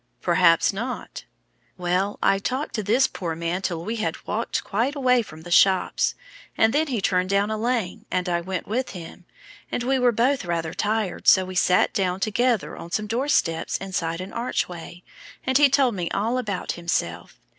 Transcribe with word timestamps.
"Perhaps 0.19 0.73
not." 0.73 1.25
"Well, 1.77 2.17
I 2.23 2.39
talked 2.39 2.73
to 2.73 2.81
this 2.81 3.05
poor 3.05 3.35
man 3.35 3.61
till 3.61 3.85
we 3.85 3.97
had 3.97 4.25
walked 4.25 4.63
quite 4.63 4.95
away 4.95 5.21
from 5.21 5.41
the 5.41 5.51
shops, 5.51 6.15
and 6.57 6.73
then 6.73 6.87
he 6.87 7.01
turned 7.01 7.29
down 7.29 7.51
a 7.51 7.55
lane, 7.55 8.07
and 8.09 8.27
I 8.27 8.41
went 8.41 8.65
with 8.67 8.93
him; 8.97 9.25
and 9.71 9.83
we 9.83 9.99
were 9.99 10.11
both 10.11 10.43
rather 10.43 10.73
tired, 10.73 11.27
so 11.27 11.45
we 11.45 11.53
sat 11.53 11.93
down 11.93 12.19
together 12.19 12.75
on 12.75 12.89
some 12.89 13.05
doorsteps 13.05 13.77
inside 13.77 14.21
an 14.21 14.33
archway, 14.33 15.03
and 15.45 15.59
he 15.59 15.69
told 15.69 15.93
me 15.93 16.09
all 16.09 16.39
about 16.39 16.71
himself. 16.71 17.39